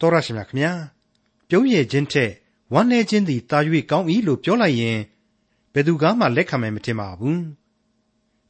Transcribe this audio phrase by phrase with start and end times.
[0.00, 0.72] တော်ရရှိမြခင်ဗျာ
[1.48, 2.32] ပြုံးရည်ခြင်းထက်
[2.72, 3.58] ဝမ်းနေခြင်းသည်တာ၍
[3.90, 4.98] ကောင်း၏လို့ပြောလိုက်ရင်
[5.72, 7.42] ဘယ်သူကမှလက်ခံမယ်မထင်ပါဘူး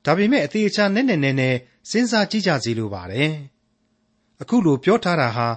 [0.05, 1.55] ဒါပေမဲ့အသေးအချာနဲ့နဲ့နဲ့နဲ့
[1.91, 3.33] စဉ်းစားကြည့်ကြစီလိုပါတယ်
[4.41, 5.49] အခုလိုပြောထားတာဟာ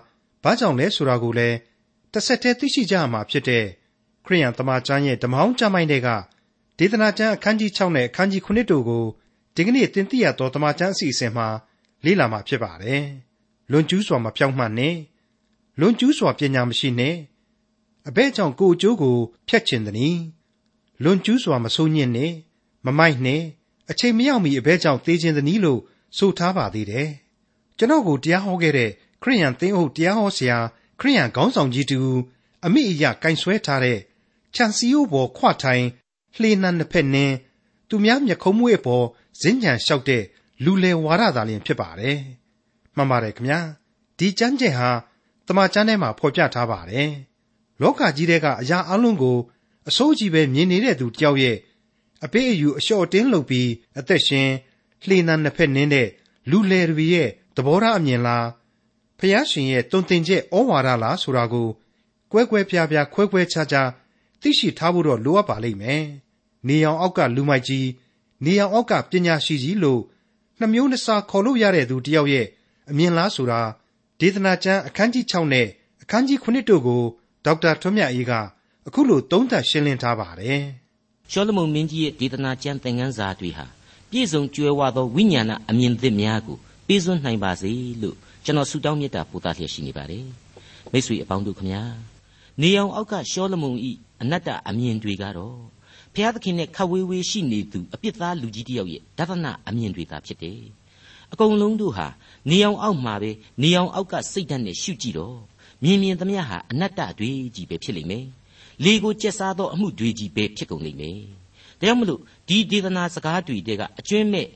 [0.43, 1.57] ဘာကြောင့်လဲဆိုတာကိုလည်း
[2.11, 3.65] တစ်ဆက်တည်းသိရှိကြရမှာဖြစ်တဲ့
[4.25, 6.09] ခရိယန်တမန်ကျမ်းရဲ့ဓမ္မဟောင်းကျမ်းပိုင်းတွေက
[6.77, 9.05] ဒေသနာကျမ်းအခန်းကြီး6နဲ့အခန်းကြီး9တို့ကို
[9.55, 11.47] ဒီကနေ့တင်ပြရသောတမန်ကျမ်းအစီအစဉ်မှာ
[12.05, 13.05] လေ့လာမှာဖြစ်ပါတယ်
[13.71, 14.95] လွန်ကျူးစွာမပြောင်းမှတ်နဲ့
[15.79, 17.15] လွန်ကျူးစွာပညာမရှိနဲ့
[18.07, 20.17] အဘဲကြောင့်ကိုအကျိုးကိုဖျက်ချင်သည်။
[21.03, 22.33] လွန်ကျူးစွာမဆိုးညစ်နဲ့
[22.85, 23.43] မမိုက်နဲ့
[23.89, 25.81] အချိန်မရောက်မီအဘဲကြောင့်သေခြင်းသည်လို့
[26.17, 27.09] ဆိုထားပါသေးတယ်။
[27.77, 30.57] ကျွန်တော်ကိုတရားဟောခဲ့တဲ့ခရိယန်သင်းအုပ်တရားဟောဆရာ
[30.99, 31.99] ခရိယန်ခေါင်းဆောင်ကြီးတူ
[32.65, 33.99] အမိအယကင်ဆွဲထားတဲ့
[34.55, 35.85] ခြံစည်းရိုးပေါ်ခွထိုင်
[36.37, 37.35] လှေနံနှစ်ဖက်နင်း
[37.89, 39.05] သူများမျက်ခုံးမွေးပေါ်
[39.41, 40.23] ဇင်းညံလျှောက်တဲ့
[40.63, 42.17] လူလေဝါဒသာလျှင်ဖြစ်ပါတယ်။
[42.95, 43.59] မှန်ပါတယ်ခင်ဗျာ။
[44.17, 44.89] ဒီကျမ်းကျက်ဟာ
[45.47, 47.09] တမန်ကျမ်းထဲမှာဖော်ပြထားပါတယ်။
[47.81, 49.37] လောကကြီးထဲကအရာအလုံးကို
[49.89, 51.57] အစိုးကြီးပဲမြင်နေတဲ့သူတယောက်ရဲ့
[52.25, 54.49] အပေးအယူအလျှော့တင်းလုပ်ပြီးအသက်ရှင်
[55.05, 56.07] လှေနံနှစ်ဖက်နင်းတဲ့
[56.49, 58.47] လူလေတွေရဲ့သဘောထားအမြင်လား
[59.19, 61.67] ဖျားရှင်ရဲ့တုံတင်ချက်ဩဝါဒလားဆိုတာကို
[62.31, 63.89] ကွဲကွဲပြားပြားခွဲခွဲခြားခြား
[64.41, 66.03] သိရှိထားဖို့တော့လိုအပ်ပါလိမ့်မယ်။
[66.67, 67.87] နေအောင်အောက်ကလူမိုက်ကြီး
[68.45, 70.01] နေအောင်အောက်ကပညာရှိကြီးလို့
[70.59, 72.47] နှမျိုးနှစားခေါ်လို့ရတဲ့သူတယောက်ရဲ့
[72.89, 73.61] အမြင်လားဆိုတာ
[74.21, 75.67] ဒေသနာကျမ်းအခန်းကြီး6နဲ့
[76.01, 77.03] အခန်းကြီး9တို့ကို
[77.45, 78.33] ဒေါက်တာထွန်းမြတ်အေးက
[78.87, 80.61] အခုလိုသုံးသပ်ရှင်းလင်းထားပါတယ်။
[81.31, 83.65] ရှောလမုန်မင်းကြီးရဲ့ဒေသနာကျမ်းသင်ခန်းစာတွေဟာ
[84.11, 86.57] ပြည့်စုံကြွယ်ဝသောဝိညာဏအမြင်သစ်များကို
[86.87, 90.25] ပေးစွန့်နိုင်ပါစေလို့ကျွန်တော်ဆုတောင်းမေတ္တာပို့သလျက်ရှိနေပါတယ်။
[90.91, 91.83] မိတ်ဆွေအပေါင်းတို့ခမညာ
[92.61, 95.57] နေအောင်အောက်ကရှောလမုန်ဤအနတ္တအမြင်တွေကတော့
[96.13, 100.61] ဘုရားသခင်နဲ့ခတ်ဝေးဝေးရှိနေသူအပြစ်သားလူကြီးတယောက်ရဲ့ဒသနအမြင်တွေသာဖြစ်တယ်။
[101.33, 102.07] အကုန်လုံးတို့ဟာ
[102.49, 105.37] နေအောင်အောက်မှာပဲနေအောင်အောက်ကစိတ်ဓာတ်နဲ့ရှုကြည့်တော့
[105.83, 108.25] မြင်မြင်သမျှဟာအနတ္တတွေကြီးပဲဖြစ်လိမ့်မယ်။
[108.83, 111.19] လေကိုကျက်စားသောအမှုတွေကြီးပဲဖြစ်ကုန်လိမ့်မယ်။
[111.79, 114.47] ဒါကြောင့်မလို့ဒီဒေသနာစကားတွေတဲကအကျွင်းမဲ့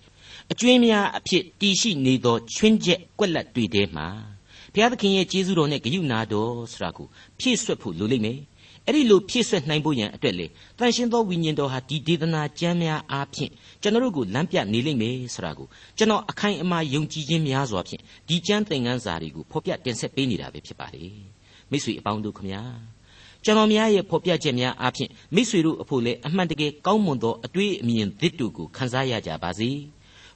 [0.52, 4.08] အကျွင်းများအဖြစ်တည်ရှိနေသောချွင်းချက်ကွက်လက်တွေတဲမှာ
[4.74, 7.08] ဘုရားသခင်ရဲ့ကျေးဇူးတော်နဲ့ဂရုဏာတော်ဆိုတာကို
[7.40, 8.40] ဖြည့်ဆွတ်ဖို့လိုလိမ့်မယ်
[8.88, 10.46] အဲ့ဒီလိုဖြည့်ဆွတ်နိုင်ဖို့ရန်အတွက်လေ
[10.78, 21.04] တန်ရှင်းသောဝိညာဉ်တော်ဟာဒီဒေသနာကျမ်းများအားဖြင့်ကျွန်တော်တို့ကိုလမ်းပြနေလိမ့်မယ်ဆိုတာကိုကျွန်တော်အခိုင်အမာယုံကြည်ခြင်းများစွာဖြင့်ဒီကျမ်းသင်ခန်းစာတွေကိုဖော်ပြတင်ဆက်ပေးနေတာပဲဖြစ်ပါလေ
[21.70, 22.64] မိတ်ဆွေအပေါင်းတို့ခမညာ
[23.44, 29.70] ကျွန်တော်များရဲ့ဖော်ပြချက်များအားဖြင့်မိတ်ဆွေတို့အဖို့လည်းအမှန်တကယ်ကောင်းမွန်သောအတွေ့အမြင်သစ်တို့ကိုခန်းစားရကြပါစေ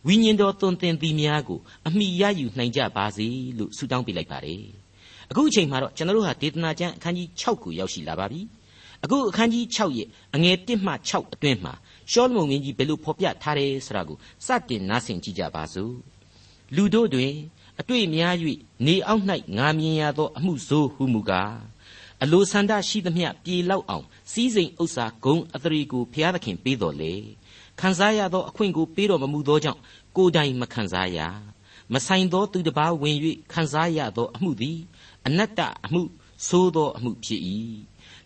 [0.07, 3.27] ဝိညာဉ်တော်သွန်သင်သည်များကိုအမိရယူနိုင်ကြပါစေ
[3.57, 4.84] လို့ဆုတောင်းပေးလိုက်ပါတယ်
[5.31, 8.41] အခုအချိန်မှာတော့ကျွန်တော်တို့ဟာဒေသနာကျမ်းအခန်းကြီး6ကိုရောက်ရှိလာပါပြီ
[9.03, 11.74] အခုအခန်းကြီး6ရဲ့အငယ်1မှ6အတွင်းမှာ
[12.12, 15.94] ရှောလမုန်မင်းကြီးဘယ်လိုဖော်ပြထားတယ်ဆိုတာကိုစတင်နားဆင်ကြည့်ကြပါစို့
[16.75, 17.34] လူတို့တွင်
[17.80, 18.36] အတွေ့များ၍
[18.86, 19.24] နေအောက်၌
[19.58, 21.56] ငါမြင်ရသောအမှုဆိုးဟုမူကား
[22.24, 27.13] အလိုဆန္ဒရှိသမျှပြေလောက်အောင်စီးစိမ်ဥစ္စာဂုံအသရေကိုဘုရားသခင်ပေးတော်လေ
[27.80, 29.81] ခံစားရသောအခွင့်ကိုပေးတော်မမူသောကြောင့်
[30.16, 31.19] ကိုယ်တိုင်မခံစားရ
[31.94, 33.18] မဆိုင်သောသူတစ်ပါးဝင်၍
[33.53, 34.78] ခံစားရသောအမှုသည်
[35.28, 36.02] အနတ္တအမှု
[36.47, 37.41] သိုးသောအမှုဖြစ်၏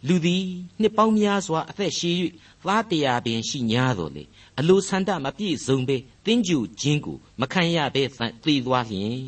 [0.08, 0.46] လူသည်
[0.82, 2.16] နှစ်ပေါင်းများစွာအသက်ရှည်၍
[2.66, 4.24] သားတရားပင်ရှိ냐တော်လေ
[4.60, 8.04] အလိုဆန္ဒမပြည့်စုံပဲတင်းကျူခြင်းကိုမခံရဘဲ
[8.44, 9.22] သေသွားလျင်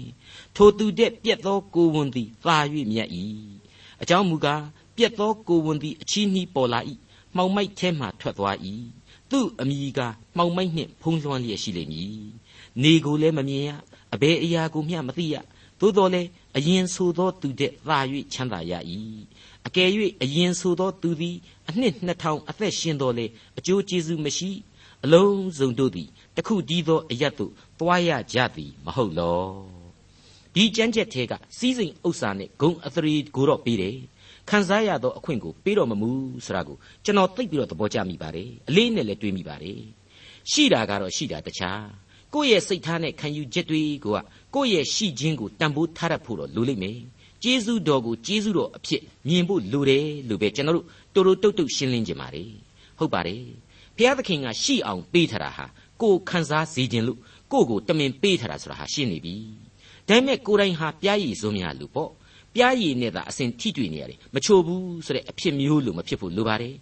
[0.55, 2.57] ထိုသူတဲ့ပြက်သောကိုဝန်သည်သာ၍
[2.91, 3.09] မြတ်၏
[4.01, 4.63] အကြောင်းမူကား
[4.97, 6.79] ပြက်သောကိုဝန်သည်အချီးနှီးပေါ်လာ၏
[7.35, 8.57] မှောင်မိုက်ထဲမှထွက်သွား၏
[9.31, 9.99] သူ့အမိက
[10.37, 12.15] မှောင်မိုက်နှင့်ဖုံးလွှမ်းလျက်ရှိလိမ့်မည်
[12.81, 13.69] နေကိုလည်းမမြင်ရ
[14.13, 15.35] အဘယ်အရာကိုမျှမသိရ
[15.81, 17.99] သို့တော်လည်းအရင်ဆိုသောသူတဲ့သာ၍
[18.33, 18.73] ချမ်းသာရ၏
[19.67, 19.89] အကယ်၍
[20.23, 21.37] အရင်ဆိုသောသူသည်
[21.69, 23.25] အနှစ်2000အသက်ရှင်တော်လေ
[23.57, 24.51] အကျိုးကျေးဇူးမရှိ
[25.03, 29.43] အလုံးစုံတို့သည်တခုတည်းသောအရတ်သို့သွားရကြသည်မဟုတ်လော
[30.53, 33.97] ဒီကြမ်းကြက်ထဲကစီးစိမ်ဥစ္စာနဲ့ဂုံအသရေကိုတော့ပေးတယ်
[34.49, 36.11] ခံစားရသောအခွင့်ကိုပေးတော်မမူ
[36.45, 39.79] ဆိုတာကိုကျွန်တော်သိပြီးတော့သဘောကျမိပါတယ်အလေးနဲ့လည်းတွေးမိပါတယ်
[40.51, 41.83] ရှိတာကတော့ရှိတာတခြား
[42.33, 44.13] ကိုယ့်ရဲ့စိတ်ထားနဲ့ခံယူချက်တွေကို
[44.53, 46.99] ကကိုယ့်ရဲ့ရှိခြင်းကိုတန်ဖိုးထားရဖို့တော့လိုလိမ့်မယ်
[47.43, 52.43] ကျေးဇူးတော်ကိုကျေးဇူးတော်အဖြစ်မြင်ဖို့လိုတယ်လို့ပဲကျွန်တော်တို့တူတူတုတ်တုတ်ရှင်းလင်းကြပါ रे
[52.97, 53.43] ဟုတ်ပါတယ်
[53.97, 55.65] ဘုရားသခင်ကရှိအောင်ပေးထားတာဟာ
[56.01, 57.19] ကိုခံစားစေခြင်းလို့
[57.51, 59.35] ကိုကိုတမင်ပေးထားတာဆိုတာဟာရှင်းနေပြီ
[60.07, 62.11] ဒါပေမဲ့ကိုယ်တိုင်ဟာပြားရည်စိုးများလို့ပေါ့
[62.55, 66.75] ပြားရည်နဲ့သာအစဉ်ထိတွေ့နေရတယ်မချိုဘူးဆိုတဲ့အဖြစ်မျိုးလို့မဖြစ်ဖို့လိုပါတယ်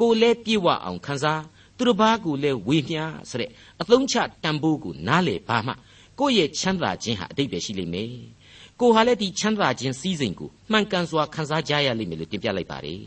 [0.00, 1.42] ကိုလဲပြေဝအောင်ခံစား
[1.76, 5.72] သူတစ်ပါးကိုလည်းဝေမျှဆိုတဲ့အသုံးချတန်ဖိုးကိုနားလေပါမှ
[6.20, 8.12] ကိုယ့်ရဲ့ချမ်းသာခြင်းဟာအတိတ်ပဲရှိလိမ့်မယ်
[8.80, 13.02] ကိုဟာလည်းဒီချမ်းသာခြင်းစည်းစိမ်ကိုမှန်ကန်စွာခံစားကြရလိမ့်မယ်လို့တင်ပြလိုက်ပါတယ်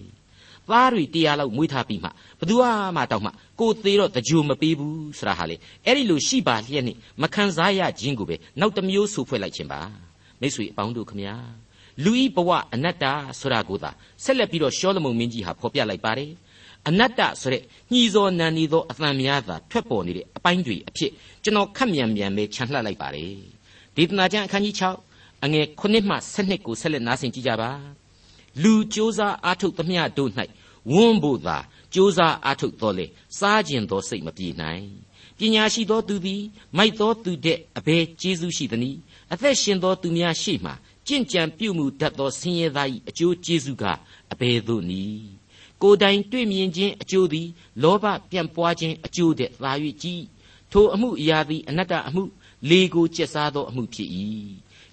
[0.69, 2.10] သားတွေတရားလောက်မွေးထားပြီးမှ
[2.40, 2.56] ဘသူ
[2.96, 3.30] မှတောက်မှ
[3.60, 5.56] ကိုသေးတော့တကြိုမပေးဘူးဆိုတာဟာလေ
[5.86, 9.81] အဲ့ဒီလိုရှိပါလျက်နဲ့မခံစားရခြင်းကိုပဲနောက်တစ်မျိုးဆိုဖွဲ့လိုက်ခြင်းပါ
[10.40, 11.36] မိတ်ဆွေအပေါင်းတို့ခမညာ
[12.04, 13.06] လူဤဘဝအနတ္တ
[13.40, 13.92] ဆိုတာကိုသာ
[14.24, 16.31] ဆက်လက်ပြီးတော့ရှောလမုန်မင်းကြီးဟာဖော်ပြလိုက်ပါတယ်
[16.89, 17.62] အနတ္တဆိုတဲ့
[17.93, 21.11] ညှီစောနန်နေသောအသံများသာထွက်ပေါ်နေတဲ့အပိုင်းတွေအဖြစ်
[21.43, 23.35] ကျွန်တော်ခက်မြန်မြန်ပဲခြံလှပ်လိုက်ပါတယ်
[23.97, 24.75] ဒေသနာကျမ်းအခန်းကြီး
[25.11, 27.71] 6အငယ်9မှ12ကိုဆက်လက်နားဆင်ကြကြပါ
[28.62, 30.31] လူစ조사အားထုတ်သမျှတို့၌
[30.93, 31.62] ဝန်းဖို့သာစ
[31.95, 33.07] 조사အားထုတ်တော်လေ
[33.39, 34.85] စားကျင်သောစိတ်မပြေနိုင်
[35.39, 36.43] ပညာရှိသောသူသည်
[36.77, 38.99] မိုက်သောသူတဲ့အဘယ်ကျေးဇူးရှိသနည်း
[39.33, 40.73] အသက်ရှင်သောသူများရှိမှ
[41.07, 43.85] ကြင်ကြံပြုမှုတတ်သောဆင်းရဲသား၏အကျိုးကျေးဇူးက
[44.33, 45.25] အဘယ်သို့နည်း
[45.83, 47.49] ကိုယ်တိုင်တွေ့မြင်ခြင်းအကျိုးသည်
[47.83, 49.73] လောဘပြန့်ပွားခြင်းအကျိုးတဲ့သာ၍
[50.03, 50.25] ကြီး
[50.73, 52.23] ထိုအမှုအရာသည်အနတ္တအမှု
[52.69, 54.09] လေကိုကျက်စားသောအမှုဖြစ်၏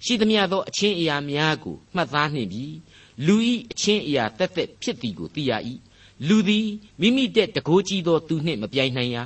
[0.04, 2.76] ရှိသမျှသောအချင်းအရာများကိုမှတ်သားနှင့်ပြီး
[3.26, 5.52] လူဤအချင်းအရာတက်တက်ဖြစ်သည်ကိုသိရ၏
[6.28, 6.68] လူသည်
[7.00, 9.24] မိမိတဲ့တကိုးကြီးသောသူနှင့်မပြိုင်နိုင်ရာ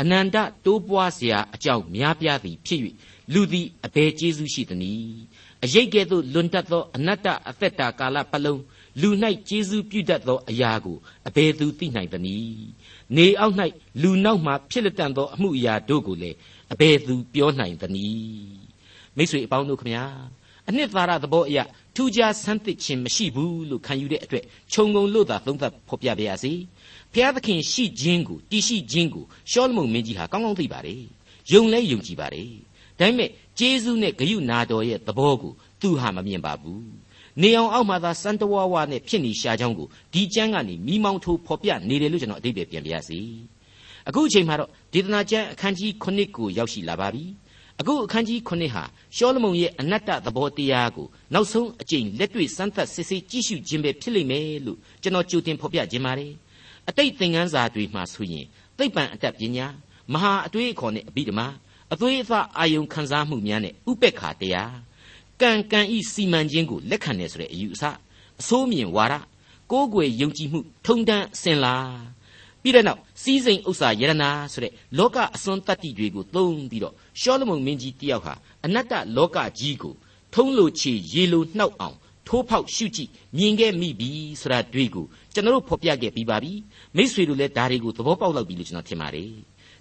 [0.00, 2.80] အနန္တတိုးပွားเสียအကြောင်းများပြားသည်ဖြစ်၍
[3.32, 5.16] လူသည်အဘယ်ကျေးဇူးရှိသနည်း
[5.64, 8.60] အရိတ်ကဲ့သို့လွန်တတ်သောအနတ္တအသက်တာကာလပတ်လုံး
[9.01, 9.09] လူ၌
[9.47, 10.97] ကျေးဇူးပြုတတ်သောအရာကို
[11.27, 12.67] အဘယ်သူသိနိုင်သနည်း
[13.15, 13.55] နေအောက်၌
[14.01, 16.37] လူနောက်မှဖြစ်လက်တန်သောအမှုအရာတို့ကိုလည်း
[16.73, 18.59] အဘယ်သူပြောနိုင်သနည်း
[19.15, 20.05] မိတ်ဆွေအပေါင်းတို့ခမညာ
[20.67, 21.59] အနှစ်သာရသဘောအရ
[21.95, 26.53] ထူးခြားဆန်းသစ်ခြင်းမရှိဘူးလို့ခံယူတဲ့အတွက်ခြုံငုံလို့သာသုံးသပ်ဖော်ပြပါရစေ
[27.13, 31.03] ဖျားသခင်ရှိခြင်းကိုတည်ရှိခြင်းကိုရှောလမုန်မင်းကြီးဟာကောင်းကောင်းသိပါတယ်
[31.51, 32.51] ယုံလဲယုံကြည်ပါတယ်
[32.99, 36.89] ဒါပေမဲ့ဂျေဇုနဲ့ဂယုနာတော်ရဲ့သဘောကိုသူဟာမမြင်ပါဘူး
[37.41, 43.19] နေအောင်အောက်မှာသာစံတဝါဝါနဲ့ဖြစ်နေရှာကြောင်းကိုဒီကျမ်းကနေမိမောင်းထိုးဖော်ပြနေတယ်လို့ကျွန်တော်အတိတ်ပဲပြန်ပြရစီ
[44.07, 47.23] အခုအချိန်မှာတော့ဒေသနာကျမ်းအခန်းကြီး9ကိုရောက်ရှိလာပါပြီ
[47.79, 48.83] အခုအခန်းကြီး9ဟာ
[49.15, 56.33] ရှောလမုန်ရဲ့အနတ္တသဘောတရားကိုနောက်ဆုံးအကျင့်လက်တွေ့စမ်းသပ်စစ်ဆေးကြည့်ရှုခြင်းပဲဖြစ်လိမ့်မယ်လို့ကျွန်တော်ကြိုတင်ဖော်ပြခြင်းပါတယ်
[56.89, 58.45] အတိတ်သင်ခန်းစာတွေမှာဆိုရင်
[58.77, 59.67] သိပ္ပံအတတ်ပညာ
[60.13, 61.47] မဟာအတွေးအခေါ်နဲ့အဘိဓမ္မာ
[61.93, 64.73] အသွေးအသားအာယုံခံစားမှုများနဲ့ဥပက္ခာတရား
[65.41, 67.83] ကံကံဤစီမံခြင်းကိုလက်ခံတယ်ဆိုတဲ့အယူအဆ
[68.41, 69.15] အစိုးမြင်ဝါဒ
[69.71, 71.75] ကိုးကွယ်ယုံကြည်မှုထုံတန်းစင်လာ
[72.61, 78.33] ပြီးတဲ့နောက်စီးစိမ်ဥစ္စာယရနာဆိုတဲ့လောကအစွန်းတတ္တိတွေကိုသုံးပြီးတော့ရှောလမုန်မင်းကြီးတယောက်ဟာ
[78.65, 79.93] အနတ္တလောကကြီးကို
[80.33, 81.97] ထုံးလို့ချေရေလိုနှောက်အောင်
[82.27, 84.09] ထိုးဖောက်ရှုကြည့်မြင်ခဲ့မိပြီ
[84.41, 86.51] ဆိုတာတွေ့ကိုကျွန်တော်တို့ဖော်ပြခဲ့ပြီးပါပြီ
[86.95, 89.31] မိษွေတို့လည်းဒါတွေကိုသဘောပေါက်လောက်ပြီလို့ကျွန်တော်ထင်ပါတယ်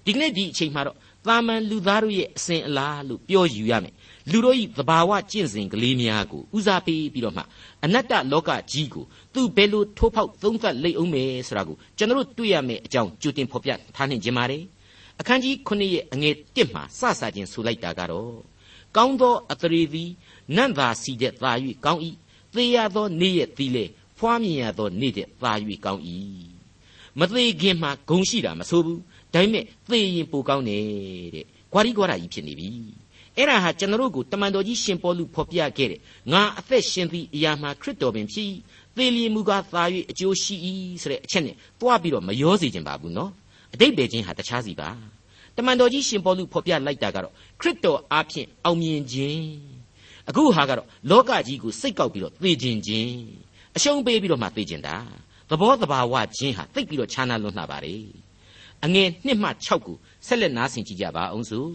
[0.04, 0.96] ဒီကနေ့ဒီအချိန်မှာတော့
[1.26, 3.94] တာမန်လူသားတို့ရဲ့အစဉ်အလာလို့ပြောယူရမယ်
[4.30, 7.42] လူတို့ဤသဘာဝကျင့်စဉ်ကလေးများကိုဦးစားပေးပြီးတော့မှ
[7.84, 9.04] အနတ္တလောကကြီးကို
[9.34, 14.62] သူဘယ်လိုထိုးဖောက်သုံးသပ်လိမ့်အောင်မယ်ဆိုတာကိုကျွန်တော်တို့တွေ့ရမယ်အကြောင်းကြိုတင်ဖော်ပြထားနိုင်ခြင်းပါတယ်
[15.20, 18.34] အခန်းကြီး9ရဲ့အငယ်1မှာစစချင်းဆိုလိုက်တာကတော့
[18.96, 20.10] ကောင်းသောအသရေသည်
[20.56, 21.52] နန့်သာစီတဲ့သာ၍
[21.84, 22.00] ကောင်း၏
[22.54, 23.84] သေရသောနေ့ရဲ့သီလေ
[24.18, 25.52] ဖွားမြင်ရသောနေ့တဲ့သာ၍
[25.84, 26.02] ကောင်း၏
[27.18, 29.00] မသေးခင်မှာဂုံရှိတာမဆိုဘူး
[29.34, 30.84] ဒါပေမဲ့သေရင်ပိုကောင်းတယ်
[31.34, 32.70] တဲ့။ကွာရီကွာရာကြီးဖြစ်နေပြီ။
[33.38, 36.00] အဲ့ဒါဟာကျွန်တော်တို့ကိုတမန်တော်ကြီးရှင်ပေါလုဖော်ပြခဲ့တဲ့
[36.32, 38.50] ငါအသက်ရှင်သည့်အရာမှာခရစ်တော်ပင်ဖြစ်
[38.96, 40.54] သေလျင်မူကားသာ၍အကျိုးရှိ၏
[41.02, 43.30] ဆိုတဲ့အချက်နဲ့တွားပြီးတော့မရောစေခြင်းပါဘူးနော်။
[43.74, 44.88] အတိတ်ပဲချင်းဟာတခြားစီပါ။
[45.56, 49.42] တမန်တော်ကြီးရှင်ပေါလုဖော်ပြလိုက်တာကတော့ခရစ်တော်အားဖြင့်အောင်မြင်ခြင်း။
[50.28, 53.12] အခုဟာကတော့လောကကြီးကိုစိတ်ကောက်ပြီးတော့သေခြင်းခြင်း
[53.76, 54.96] အရှုံးပေးပြီးတော့မှသေခြင်းတာ
[55.50, 57.96] သဘောတဘာဝချင်းဟာတိတ်ပြီးတော့ခြားနာလွန်းလှပါလေ။
[58.84, 59.96] အငယ်1မှ6ကို
[60.26, 61.70] ဆက်လက်နားဆင်ကြကြပါအောင်စို့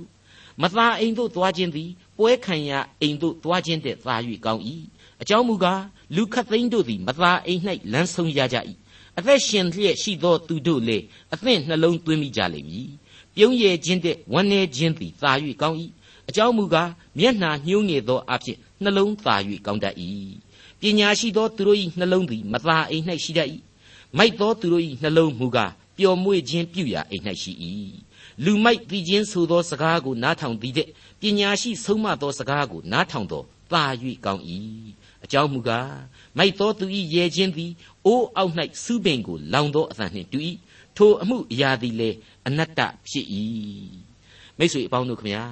[0.61, 2.71] မသာအိမ်သို့သွားခြင်းသည်ပွဲခံရ
[3.01, 4.15] အိမ်သို့သွားခြင်းတဲ့သာ၍
[4.45, 4.61] ကောင်း၏
[5.21, 5.81] အကြောင်းမူကား
[6.15, 7.61] လူခတ်သိန်းတို့သည်မသာအိမ်၌
[7.91, 8.57] လမ်းဆုံးရကြ၏
[9.17, 12.89] အသက်ရှင်လျက်ရှိသောသူတို့လည်းအသင့်နှလုံးသွင်းမိကြလိမ့်မည်
[13.36, 15.31] ပြုံးရည်ခြင်းတဲ့ဝန်းနေခြင်းသည်သာ၍
[15.62, 15.77] ကောင်း၏
[16.29, 19.95] အကြောင်းမူကားမျက်နှာညှိုးငယ်သောအဖြစ်နှလုံးသာ၍ကောင်းတတ်၏
[20.79, 23.50] ပညာရှိသောသူတို့၏နှလုံးသည်မသာအိမ်၌ရှိတတ်၏
[24.17, 27.51] မိုက်သောသူတို့၏နှလုံးမူကားပျော်မွေ့ခြင်းပြုရာအိမ်၌ရှိ၏
[28.46, 30.88] လူမိုက်ပြီးခြင်းဆိုသောစကားကိုနားထောင်သည်တဲ့
[31.22, 33.84] ပညာရှိဆုံးမသောစကားကိုနားထောင်သောသာ၍
[34.25, 34.44] ကောင်း၏
[35.24, 35.96] အကြောင်းမူကား
[36.38, 37.72] မိုက်သောသူ၏ရဲခြင်းသည်
[38.06, 40.40] အိုးအောက်၌စူးပင်ကိုလောင်သောအသံနှင့်တူ၏
[40.98, 43.25] ထိုအမှုအရာသည်လည်းအနတ္တဖြစ်၏
[44.58, 45.44] မိတ်ဆွေအပေါင်းတို့ခမညာ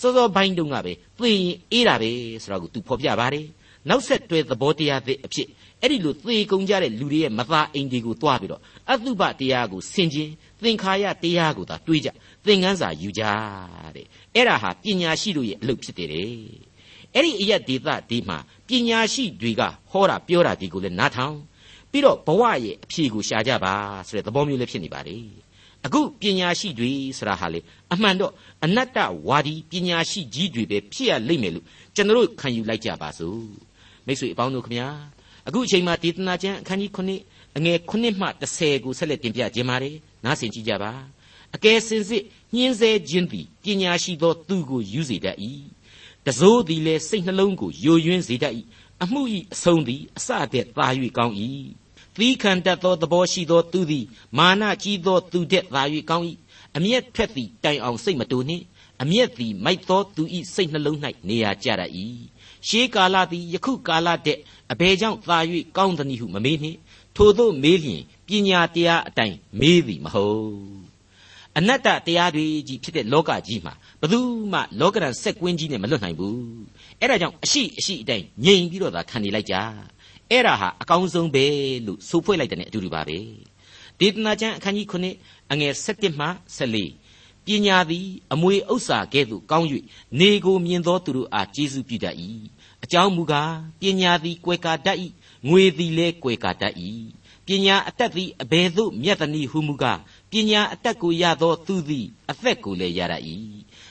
[0.00, 2.10] စောစောဘိုင်းတုန်းကပဲသိရင်အေးတာပဲ
[2.42, 3.46] ဆိုတော့ကိုသူဖော်ပြပါတယ်
[3.88, 5.48] နောက်ဆက်တွဲသဘောတရားသစ်အဖြစ်
[5.82, 10.30] အဲ့ဒီလိုသေကုန်ကြတဲ့လူတွေရဲ့မသားအိမ်တွေကိုတွားပြီးတော့အတုပတရားကိုဆင်ခြင်
[10.62, 12.08] သင်္ခါရတရားကိုသာတွေးကြ
[12.46, 13.22] သင်ခန်းစာယူကြ
[13.94, 16.28] တဲ့အဲ့ဒါဟာပညာရှိတို့ရဲ့အလုပ်ဖြစ်တယ်တဲ့
[17.14, 18.38] အဲ့ဒီအရက်ဒေသဒီမှာ
[18.68, 21.36] ပညာရှိတွေကဟောတာပြောတာဒီကိုလည်းနားထောင်
[21.90, 23.74] ပြီးတော့ဘဝရဲ့အဖြေကိုရှာကြပါ
[24.06, 25.16] ဆိုတဲ့သဘောမျိုးလေးဖြစ်နေပါလေ
[25.86, 27.60] အခုပညာရှိတွေဆိုတာဟာလေ
[27.92, 28.32] အမှန်တော့
[28.64, 28.98] အနတ္တ
[29.28, 33.42] ဝါဒီပညာရှိကြီးတွေပဲဖြစ်ရလိမ့်မယ်လို့ကျွန်တော်တို့ခံယူလိုက်ကြပါစို့
[34.06, 34.88] မိတ်ဆွေအပေါင်းတို့ခမညာ
[35.46, 40.92] အခုအချိန်မှာဒေသနာကျမ်းအခန်းကြီး9အငယ်9မှ10ကိုဆက်လက်တင်ပြခြင်းပါတယ် နားဆင်ကြည့်ကြပါ
[41.54, 45.36] အကယ်စင်စစ်ညှင်းဆဲခြင်းသည်ပညာရှိသောသူကိုယူစေတတ်၏
[46.26, 48.54] တစိုးသည်လည်းစိတ်နှလုံးကိုယိုယွင်းစေတတ်၏
[49.02, 50.86] အမှုဤအဆုံးသည်အစတဲ့သာ၍
[51.18, 51.34] ကောင်း၏
[52.16, 54.04] သီးခံတတ်သောသဘောရှိသောသူသည်
[54.38, 56.26] မာနကြီးသောသူတဲ့သာ၍ကောင်း၏
[56.76, 58.64] အမျက်ထွက်သည်တိုင်အောင်စိတ်မတူနှင့်
[59.02, 60.98] အမျက်သည်မိုက်သောသူဤစိတ်နှလုံး၌
[61.28, 61.82] နေရာကျရ၏
[62.66, 64.38] ရှေးကာလသည်ယခုကာလတဲ့
[64.72, 65.38] အဘယ်ကြောင့်သာ၍
[65.76, 66.78] ကောင်းသနည်းဟုမမေးနှင့်
[67.20, 70.52] ထိုသို့မေးလျင်ပညာတရားအတိုင်းမေးသည်မဟုတ်
[71.58, 74.18] အနတ္တတရားတွေကြီးဖြစ်တဲ့လောကကြီးမှာဘယ်သူ
[74.52, 76.38] မှလောကရန်ဆက်ကွင်းကြီးနဲ့မလွတ်နိုင်ဘူး
[77.00, 79.54] အဲ့ဒါကြောင့်အရှိအရှိအတိုင်းငြိမ်ပြီးတော့သာခံနေလိုက်ကြ
[80.30, 81.44] အဲ့ဒါဟာအကောင်းဆုံးပဲ
[81.86, 83.18] လို့ဆိုဖွဲ့လိုက်တဲ့အတူတူပါပဲ
[83.98, 84.86] ဒေသနာကျမ်းအခန်းကြီး
[85.18, 89.66] 9အငယ်7မှ14ပညာသည်အမွေဥစ္စာကဲ့သို့ကောင်း၍
[90.20, 92.16] နေကိုမြင်သောသူတို့အားကျေးဇူးပြုတတ်၏
[92.84, 94.98] အကြောင်းမူကားပညာသည်ကွယ်ကာတတ်၏
[95.48, 96.74] ငွေသည်လည်းကွယ်ကာတတ်၏
[97.46, 103.22] ပညာအတတ်သည်အဘယ်သို့မြတ်သနည်းဟုမူကားပညာအတတ်ကိုရသောသူသည်အသက်ကိုလည်းရတတ်၏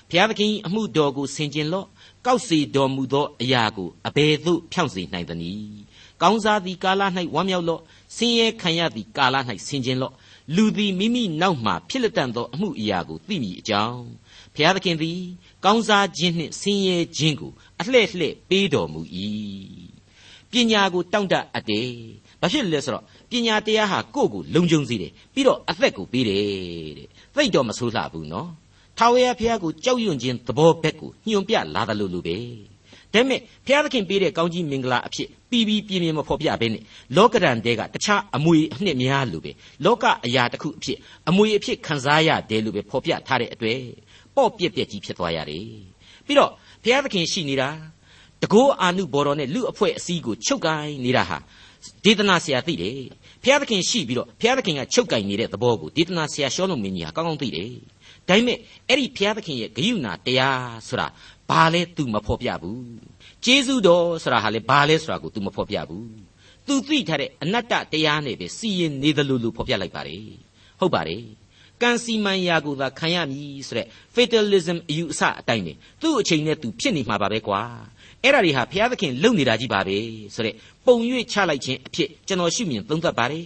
[0.09, 1.87] ဘုရားသခင်အမှုတော်ကိုဆင်ခြင်လော့
[2.25, 5.77] ကောက်စီတော်မူသောအရာကိုအဘယ်သို့ဖြောင့်စေနိုင်သနည်း
[6.21, 7.01] ကောင်းစားသည်ကာလ၌
[7.35, 7.81] ဝမ်းမြောက်လော့
[8.15, 9.35] ဆင်းရဲခံရသည်ကာလ၌
[9.67, 10.13] ဆင်ခြင်လော့
[10.55, 14.05] လူသည်မိမိနောက်မှဖြစ်လက်တန်သောအမှုအရာကိုသိမိအကြောင်း
[14.53, 15.19] ဘုရားသခင်သည်
[15.65, 17.51] ကောင်းစားခြင်းနှင့်ဆင်းရဲခြင်းကို
[17.81, 19.01] အလှဲ့လှဲ့ပေးတော်မူ၏
[20.51, 21.89] ပညာကိုတောင့်တအပ်တယ်
[22.41, 26.43] ဘာဖြစ်လဲဆိုတော့ပညာတရားဟာကိုယ့်ကိုလုံခြုံစေတယ်ပြီးတော့အသက်ကိုပေးတယ်
[26.97, 28.49] တဲ့သိတော့မဆိုးလှဘူးနော်
[28.97, 32.37] ထာဝရဘုရားကိုကြောက်ရွံ့ခြင်းသဘောဘက်ကိုညွန်ပြလာတယ်လို့လိုပဲ
[33.13, 36.83] ဒါပေမဲ့ဘုရားသခင်ပေးတဲ့ကောင်းကြီးမင်္ဂလာအဖြစ်ပြီးပြီးပြင်းပြင်းမဖော်ပြဘဲနဲ့
[37.17, 39.51] လောကရန်တဲကတခြားအမွေအနှစ်များလို့ပဲ
[39.85, 40.97] လောကအရာတစ်ခုအဖြစ်
[41.29, 43.79] အမွေအဖြစ်ခံစားရတယ်လို့ပဲဖော်ပြထားတဲ့အတွေ့
[44.35, 45.65] ပေါ့ပြက်ပြက်ကြီးဖြစ်သွားရတယ်
[46.25, 46.51] ပြီးတော့
[46.83, 47.69] ဘုရားသခင်ရှိနေတာ
[48.42, 51.38] တကောအာနုဘော်တော်နဲ့လူအဖွဲ့အစည်းကိုချုပ်ကိုင်းနေတာဟာ
[52.04, 52.98] ဒေသနာဆရာသိတယ်
[53.42, 57.70] ဘုရားသခင်ရှိပြီးတော့ဘုရားသခင်ကချုပ်ကိုင်းနေတဲ့သဘောကိုဒေသနာဆရာရှောလုံးမင်းကြီးကကောင်းကောင်းသိတယ်
[58.28, 58.58] ဒါပေမဲ့
[58.88, 61.06] အဲ့ဒီဘုရားသခင်ရဲ့ဂယုဏတရားဆိုတာ
[61.50, 62.84] ဘာလဲ तू မဖော်ပြဘူး
[63.44, 66.06] ကျေးဇူးတော်ဆိုတာဟာလေဘာလဲဆိုတာကို तू မဖော်ပြဘူး
[66.66, 70.26] तू သိထားတဲ့အနတ္တတရားနဲ့ပဲစီရင်နေသလိုလိုဖော်ပြလိုက်ပါတယ်
[70.80, 71.24] ဟုတ်ပါတယ်
[71.82, 75.72] ကံစီမံရာကိုသာခံရမည်ဆိုတဲ့ fatalism အယူအဆအတိုင်းနေ
[76.02, 77.62] သူ့အချိန်နဲ့ तू ဖြစ်နေမှာပါပဲကွာ
[78.23, 79.97] အဲ့ဒါတွေဟာဘုရားသခင်လုပ်နေတာကြီးပါပဲ
[80.35, 80.55] ဆိုတဲ့
[80.85, 80.95] ပုံ၍
[81.31, 83.45] ချလိုက်ခြင်းအဖြစ်ကျွန်တော်ရှုမြင်သုံးသပ်ပါတယ်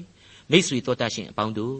[0.51, 1.78] မိတ်ဆွေတော်တတ်ရှင်အပေါင်းတို့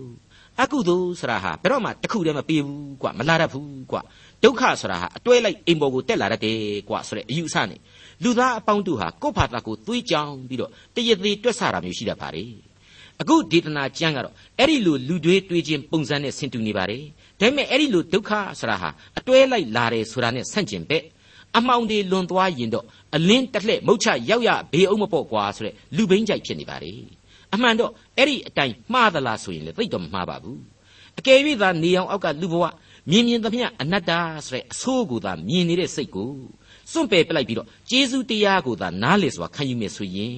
[0.60, 4.02] အကုသိုလ်ဆိုတာဟာဘယ်တော့မှတခုတည်းမပြေဘူးကွာမလာတတ်ဘူးကွာ
[4.44, 6.58] ဒုက္ခဆိုတာဟာအတွဲလိုက်အိမ်ပေါ်ကိုတက်လာတတ်တယ်
[6.90, 7.80] ကွာဆိုတဲ့အယူအဆနဲ့
[8.24, 12.52] လူသားအပေါင်းတို့ဟာကိုယ့်ဘာသာကိုသွေးကြောင်ပြီးတော့တရသေးတွက်ဆတာမျိုးရှိတတ်ပါတယ်
[13.22, 17.04] အခုဒေသနာကျမ်းကတော့အဲ့ဒီလိုလူတွေးတွေးခြင်းပုံစံနဲ့ဆင်တူနေပါတယ်
[17.40, 21.04] ဒါပေမဲ့အဲ့ဒီလိုဒုက္ခဆိုတာဟာအတွဲလိုက်လာတယ်ဆိုတာနဲ့ဆန့်ကျင်ဘက်
[21.58, 26.94] အမှောင်တွေလွန်သွားရင်တော့အလင်းတစ်လှဲ့မုတ်ချရောက်ရဘေးအောင်မပေါ့ကွာဆိုတဲ့လူဘိန်းကြိုက်ဖြစ်နေပါလေ
[27.54, 30.60] အမှန်တော့အဲ့ဒီအတိုင်းမှားသလားဆိုရင်လည်းသိတော့မမှားပါဘူး
[31.20, 32.66] အကယ်၍သာနေအောင်အောက်ကလူဘဝ
[33.10, 34.12] မြင်မြင်သမျှအနတ္တ
[34.48, 36.32] ဆိုတဲ့အဆိုးကိုသာမြင်နေတဲ့စိတ်ကို
[36.92, 40.36] စွန့်ပယ်ပလိုက်ပြီးတော့ကျေးဇူးတရားကိုသာနားလေစွာခံယူမယ်ဆိုရင်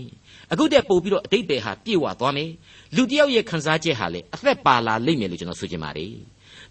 [0.51, 2.49] အခုတည်းပို့ပြီးတော့အတိတ်ပဲဟာပြည့်ဝသွားမယ်
[2.95, 6.13] လူတယောက်ရဲ့ခံစားချက်ဟာလေအသက်ပါလာလိမ့်မယ်လို့ကျွန်တော်ဆိုချင်ပါတယ်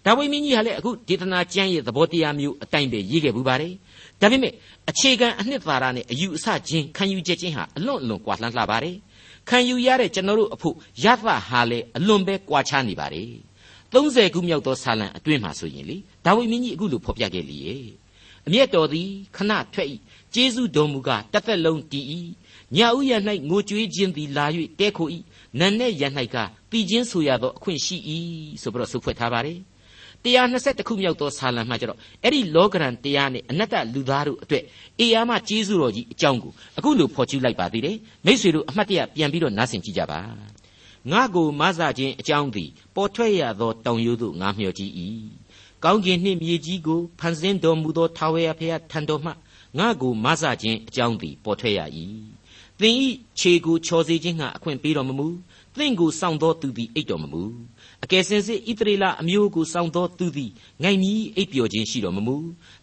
[0.05, 3.73] ဒါဝိမင်းကြီးဟာလည်းအခုဒေသနာကျမ်းရဲ့သဘောတရားမျိုးအတိုင်းပဲရေးခဲ့ဘူးပါတယ်
[4.23, 4.53] ဒါပေမဲ့
[4.89, 8.97] အခြေခံအနှစ်သာရနဲ့အယူအဆချင်းခံယူချက်ချင်းဟာအလွန်အလွန်ကွာလှမ်းလှပါတယ်
[9.49, 13.31] ခံယူရတဲ့ကျွန်တော်တို့အဖို့ရသဟာလေအလွန်ပဲကွာခြားနေပါတယ်
[13.93, 17.59] 30ခုမြောက်သောဆာလံအတွင်းမှာဆိုရင်လေဒါဝိမင်းကြီးအခုလိုဖော်ပြခဲ့လေ
[18.47, 19.87] အမျက်တော်သည်ခဏထွက်၏
[20.33, 22.05] ကျေးဇူးတော်မူကားတစ်သက်လုံးတည်၏
[22.75, 23.11] ညဥ်ရ၌
[23.49, 24.45] ငိုကြွေးခြင်းသည်လာ၍
[24.79, 25.07] တဲခို၏
[25.59, 26.03] နန်နဲ့ရ၌
[26.33, 26.37] က
[26.71, 27.97] တည်ခြင်းဆိုရသောအခွင့်ရှိ၏
[28.61, 29.59] ဆိုပြီးတော့ဆုဖွဲ့ထားပါတယ်
[30.25, 34.63] 120ခုမြောက်သောဆာလံမှာကျတော့အဲ့ဒီလောကရန်တရားနဲ့အနတ္တလူသားတို့အတွက်
[34.99, 40.19] အေယာမကျေးဇူးတော်ကြီးအကြောင်းကိုအခုလိုဖော်ကျူးလိုက်ပါသေးတယ်မိษွေတို့အမှတ်တရပြန်ပြီးတော့နားဆင်ကြည့်ကြပါ
[41.11, 44.93] ငါကိုမဆခြင်းအကြောင်းသည်ပေါ်ထွက်ရသောတောင်ရိုးသို့ငါမျှော်ကြည့်၏
[45.83, 49.31] ကောင်းကင်နှင့်မြေကြီးကိုဖန်ဆင်းတော်မူသောထာဝရဘုရားထံတော်မှ
[49.79, 51.79] ငါကိုမဆခြင်းအကြောင်းသည်ပေါ်ထွက်ရ၏
[52.79, 53.07] သင်ဤ
[53.39, 55.27] ခြေကိုချော်စေခြင်းကအခွင့်ပေးတော်မမူ
[55.77, 57.43] သင်ကိုစောင့်တော်သူသည်အိတ်တော်မမူ
[58.03, 60.51] အကယ်စင်စစ်ဣသရေလအမျိုးကိုစောင့်တော်သူသည်
[60.83, 62.37] ငိုင်မီအိပ်ပျော်ခြင်းရှိတော်မမူ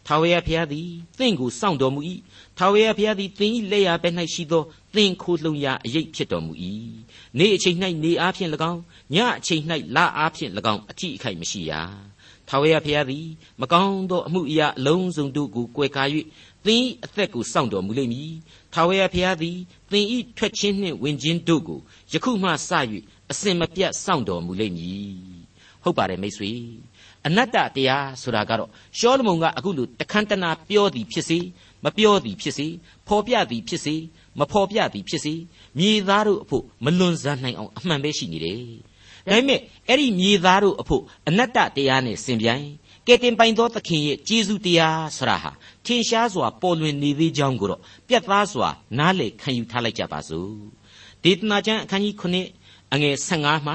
[0.06, 2.00] ထာဝရဘုရားသည်သင်ကိုစောင့်တော်မူ၏
[2.58, 4.62] ထာဝရဘုရားသည်သင်၏လက်ရဘက်၌ရှိသော
[4.94, 6.52] သင်ခိုလှုံရာအရေးဖြစ်တော်မူ၏
[7.38, 8.80] နေ့အချိန်၌နေအားဖြင့်၎င်း
[9.14, 9.62] ညအချိန်၌
[9.96, 11.72] လအားဖြင့်၎င်းအထီးအခိုက်မရှိရ
[12.48, 13.26] ထာဝရဘုရားသည်
[13.60, 16.04] မကောင်းသောအမှုအရာအလုံးစုံတို့ကိုကွယ်ကာ၍
[16.66, 18.32] သင်၏အသက်ကိုစောင့်တော်မူလိမ့်မည်
[18.74, 19.58] ထာဝရဘုရားသည်
[19.90, 21.80] သင်၏ထွက်ခြင်းနှင့်ဝင်ခြင်းတို့ကို
[22.12, 22.70] ယခုမှစ၍
[23.30, 25.14] အစင်မပြတ်စောင့်တော်မူလိမ့်မည်
[25.82, 26.52] ဟုတ်ပါတယ်မိတ်ဆွေ
[27.26, 31.38] အနတ္တတရားဆိုတာကတော့ရှောလမုန်ကအခုလိုတခမ်းတနာပြောသည်ဖြစ်စေ
[31.84, 32.66] မပြောသည်ဖြစ်စေ
[33.08, 33.94] ဖော်ပြသည်ဖြစ်စေ
[34.38, 35.34] မဖော်ပြသည်ဖြစ်စေ
[35.78, 38.58] မြေသားတို့အဖို့မလွန်ဆန်းနိုင်အောင်အမှန်ပဲရှိနေတယ်
[39.26, 42.66] ဒါပေမဲ့အဲ့ဒီမြေသားတို့အဖို့အနတ္တတရားနဲ့ဆင်ပြိုင်
[43.06, 45.50] ကကဲတင်ပိုင်သောသခင်ရဲ့ကျေးဇူးတရားဆရာဟာ
[45.86, 48.68] ထင်ရှားစွာပေါ်လွင်နေသေးကြောင်းကိုတော့ပြတ်သားစွာ
[48.98, 50.52] နားလည်ခံယူထားလိုက်ကြပါစို့
[51.24, 52.59] ဒေသနာကျမ်းအခန်းကြီး9
[52.92, 53.72] အငယ်15မှ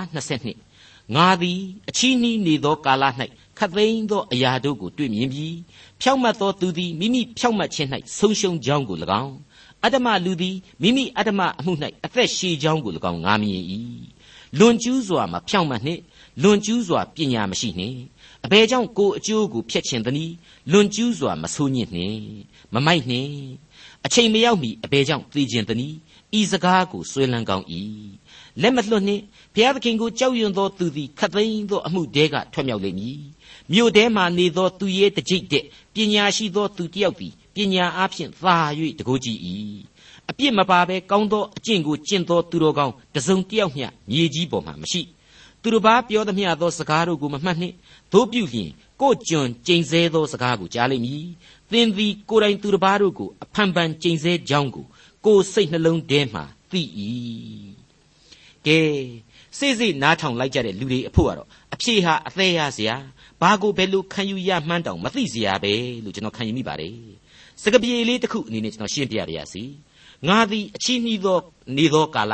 [0.56, 3.04] 22ငါသည်အချီးနှီးနေသောကာလ၌
[3.58, 5.56] ခတ်သိမ်းသောအရာတို့ကိုတွေ့မြင်ပြီး
[6.02, 9.36] ဖြောက်မတ်သောသူသည်မိမိဖြောက်မတ်ခြင်း၌ဆုံးရှုံးကြောင်းကို၎င်း
[9.84, 11.74] အတ္တမလူသည်မိမိအတ္တမအမှု၌
[12.06, 13.64] အသက်ရှည်ကြောင်းကို၎င်းငါမြင်၏
[14.60, 16.02] လွန်ကျူးစွာမဖြောက်မတ်နှင့်
[16.42, 17.98] လွန်ကျူးစွာပညာမရှိနှင့်
[18.46, 20.34] အဘယ်ကြောင့်ကိုအကျိုးကိုဖျက်ချင်သနည်း
[20.72, 22.22] လွန်ကျူးစွာမဆိုးညစ်နှင့်
[22.74, 23.34] မမိုက်နှင့်
[24.06, 25.98] အချိန်မရောက်မီအဘယ်ကြောင့်သိကျင်သနည်း
[26.40, 27.66] ဤစကားကိုဆွေးလန်းကောင်း၏
[28.62, 29.24] လက်မလွတ်နှင့်
[29.56, 33.20] ဘုရားသခင်ကိုကြောက်ရွံ့သောသူသည်ခတ်သိမ်းသောအမှုတဲကထွက်မြောက်လိမ့်မည်
[33.72, 38.56] မြို့ထဲမှနေသောသူရဲ့တကြိတ်တဲ့ပညာရှိသောသူတစ်ယောက်သည်ပညာအားဖြင့်သာ၍
[39.00, 39.40] တကိုးကြည့်၏
[40.30, 45.02] အပြစ်မပါဘဲကောင်းသောအကျင့်ကိုကျင့်သောသူတော်ကောင်းတစုံတစ်ယောက်မျှမြေကြီးပေါ်မှာမရှိ
[45.62, 47.76] သူတစ်ပါးပြောသမျှသောစကားတို့ကိုမမှတ်နှင့်
[48.14, 48.70] တို့ပြုလျင်
[49.02, 51.26] ကိုကြွန်ကျိန်ဆဲသောစကားကိုကြားလိမ့်မည်
[51.72, 54.86] သင်သည်ကိုယ်တိုင်သူတစ်ပါးတို့ကိုအဖန်ဖန်ကျိန်ဆဲကြောင်းကို
[55.26, 56.82] ကိုယ်စိတ်နှလုံးထဲမှာသိ၏
[58.68, 58.80] ကဲ
[59.58, 62.96] စိစိနားထောင်လိုက်ကြတဲ့လူတွေအဖို့ကတော့အဖြေဟာအသေးရစရာ
[63.42, 66.96] ဘာကိုဘယ်လိုခံယူရမှန်းတောင်မသိစရာပဲလို့ကျွန်တော်ခံယူမိပါတယ်
[67.62, 69.64] စကပြေလေးတစ်ခုအနေနဲ့ကျွန်တော်ရှင်းပြပါရစေ
[70.28, 71.38] ငါသည်အချီးနှီးသော
[71.78, 72.34] နေသောကာလ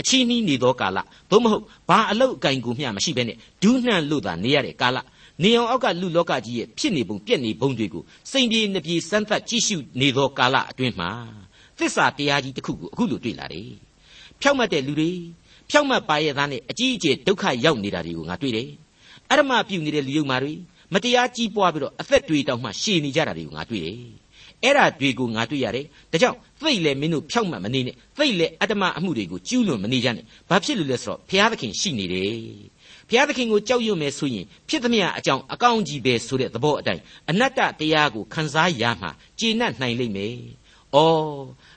[0.00, 0.98] အချီးနှီးနေသောကာလ
[1.30, 4.98] သို့မဟုတ်ဘာအလုတ်အကင်ကိုမျှမရှိဘဲနဲ့ဒူးနှံ့လို့သာနေရတဲ့ကာလ
[5.42, 11.10] နေအောင်အောက်ကလူလောကကြီးရဲ့ဖြစ်နေပုံပြက်နေပုံတွေကိုစိန်ပြေနှပြေစမ်းသပ်ကြည့်ရှုနေသောကာလအတွင်းမှာ
[11.78, 13.70] သစ္စာတရားကြီးတစ်ခုကိုအခုလိုတွေ့လာတယ်
[14.40, 15.10] ဖြောက်မှတ်တဲ့လူတွေ
[15.70, 18.68] ဖြောက်မှတ်ပါရဲ့သားနဲ့အကြီးအကျယ်ဒုက္ခရောက်နေတာတွေကိုငါတွေ့တယ်
[19.30, 20.52] အရမပြုတ်နေတဲ့လူယုံမာတွေ
[20.92, 23.98] မတရားကြီးပွားပြီးတော့အသက်တွေတောင်မှရှည်နေကြတာတွေကိုငါတွေ့တယ်
[24.62, 32.34] အဲ့ဒါတွေကိုငါတွေ့ရတယ်ဒါကြောင့်သိလေမင်းတို့ဖြောက်မှတ်မနေနဲ့သိလေအတ္တမအမှုတွေကိုကျူးလွန်မနေကြနဲ့ဘာဖြစ်လို့လဲဆိုတော့ဘုရားသခင်ရှိနေတယ်
[33.08, 39.08] ဘုရားသခင်ကိုကြောက်ရွံ့မယ်ဆိုရင်ဖြစ်သမျှအကြောင်းအကောင်းကြီးပဲဆိုတဲ့သဘောအတိုင်းအနတ္တတရားကိုခံစားရမှ
[39.38, 40.36] ကျေနပ်နိုင်လိမ့်မယ်။
[40.94, 41.36] အော်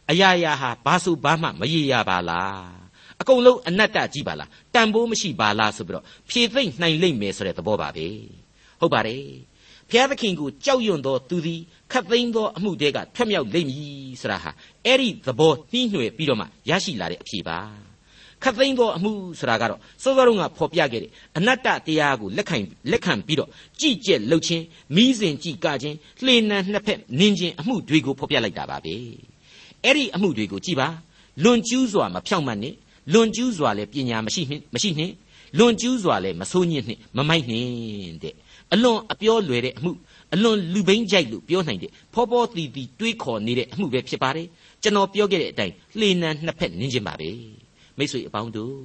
[0.09, 2.69] အရာရာဟာဘာဆိုဘာမှမရေရပါလား။
[3.21, 8.07] အကုန်လုံးအနတ္တကြီးပါလား။တန်ဖိုးမရှိပါလားဆိုပြီးတော့ဖြေသိမ့်နိုင်လိမ့်မယ်ဆိုတဲ့သဘောပါပဲ။
[8.79, 9.23] ဟုတ်ပါတယ်။
[9.89, 14.51] ဘုရားသခင်ကိုကြောက်ရွံ့သောသူသည်ခတ်သိမ်းသောအမှုတွေကထွက်မြောက်လိမ့်မည်ဆိုတာဟာ
[14.85, 17.59] အဲ့ဒီသဘောနှီးညွှဲပြီးတော့မှရရှိလာတဲ့အဖြေပါ။
[18.43, 22.57] ခတ်သိမ်းသောအမှုဆိုတာကတော့စောစောတုန်းကဖော်ပြခဲ့တဲ့အနတ္တတရားကိုလက်ခံ
[22.91, 24.63] လက်ခံပြီးတော့ကြည်ကျက်လှုပ်ခြင်း
[24.95, 28.95] မိစဉ်ကြည်ကခြင်းလှေနံနှစ်ဖက်နင်းခြင်းအမှုတွေကိုဖော်ပြလိုက်တာပါပဲ
[29.83, 30.87] အဲ့ဒီအမှုတွေကိုကြည်ပါ
[31.43, 32.75] လွန်ကျူးစွာမဖြောင့်မတ်နဲ့
[33.13, 35.13] လွန်ကျူးစွာလည်းပညာမရှိနှင့်မရှိနှင့်
[35.57, 38.35] လွန်ကျူးစွာလည်းမဆိုးညစ်နှင့်မမိုက်နှင့်တဲ့
[38.73, 39.91] အလွန်အပြောလွယ်တဲ့အမှု
[40.33, 44.47] အလွန်လူဘိန်းကြိုက်လို့ပြောနိုင်တဲ့ဖောဖောတီတီတွေးခေါ်နေတဲ့အမှုပဲဖြစ်ပါတယ်
[44.83, 47.29] ကျွန်တော်ပြောခဲ့တဲ့အတိုင်းလှေနံနှစ်ဖက်နင်းခြင်းပါပဲ
[47.97, 48.75] မိတ်ဆွေအပေါင်းတို့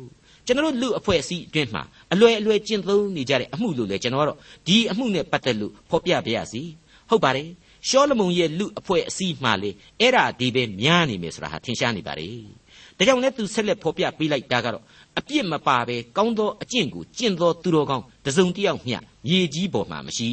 [0.46, 1.82] ကျွန်တော်တို့လူအဖွဲ့အစည်းအတွင်းမှာ
[2.12, 6.62] အလွယ်အလွယ်ကျင့်သုံးနေကြတဲ့အမှုလို့လေကျွန်တော်ကတော့ဒီအမှုနဲ့ပတ်သက်လို့ဖော်ပြပြရစီ
[7.10, 7.48] ဟုတ်ပါတယ်
[7.88, 12.63] ရှောလမုန်ရဲ့လူအဖွဲ့အစည်းမှလေအဲ့ဒါဒီပဲများနေမယ်ဆိုတာဟာထင်ရှားနေပါတယ်
[12.98, 14.84] ဒါကြောင့်လည်းသူဆက်လက်ဖော်ပြပေးလိုက်တာကတော့
[15.18, 20.28] အပြစ်မပါပဲကောင်းသောအကျင့်ကိုကျင့်သောသူတော်ကောင်းတစုံတစ်ယောက်မျှမြေကြီးပေါ်မှာမရှိ